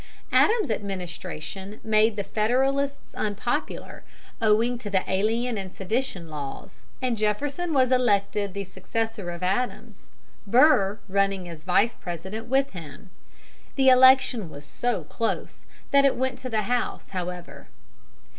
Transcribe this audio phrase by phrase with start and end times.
[0.31, 4.03] Adams's administration made the Federalists unpopular,
[4.41, 10.09] owing to the Alien and Sedition laws, and Jefferson was elected the successor of Adams,
[10.47, 13.11] Burr running as Vice President with him.
[13.75, 17.67] The election was so close that it went to the House, however.